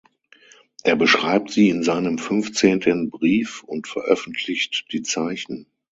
Er 0.83 0.95
beschreibt 0.95 1.51
sie 1.51 1.69
in 1.69 1.83
seinem 1.83 2.17
fünfzehnten 2.17 3.11
Brief 3.11 3.61
und 3.61 3.87
veröffentlicht 3.87 4.85
die 4.91 5.03
Zeichen. 5.03 5.67